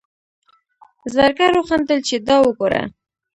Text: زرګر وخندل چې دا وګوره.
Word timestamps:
زرګر 1.15 1.51
وخندل 1.59 1.99
چې 2.07 2.15
دا 2.27 2.37
وګوره. 2.43 2.81